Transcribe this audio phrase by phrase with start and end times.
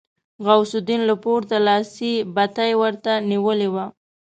[0.45, 3.85] غوث الدين له پورته لاسي بتۍ ورته نيولې وه.